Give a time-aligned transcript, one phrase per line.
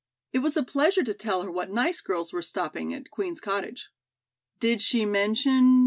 [0.33, 3.89] "It was a pleasure to tell her what nice girls were stopping at Queen's Cottage."
[4.59, 5.79] "Did she mention?"